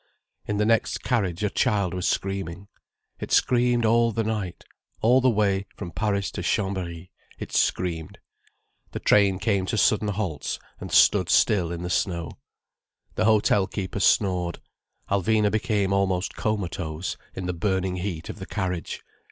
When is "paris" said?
5.91-6.31